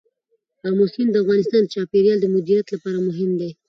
آمو 0.67 0.85
سیند 0.93 1.09
د 1.11 1.15
افغانستان 1.23 1.61
د 1.63 1.67
چاپیریال 1.73 2.17
د 2.21 2.25
مدیریت 2.35 2.67
لپاره 2.71 2.97
مهم 3.07 3.31
دی. 3.39 3.51